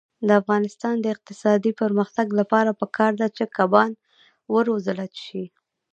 د 0.27 0.29
افغانستان 0.41 0.95
د 1.01 1.05
اقتصادي 1.15 1.71
پرمختګ 1.81 2.27
لپاره 2.39 2.71
پکار 2.81 3.11
ده 3.21 3.27
چې 3.37 3.43
کبان 3.57 3.91
وروزلت 4.55 5.13
شي. 5.25 5.43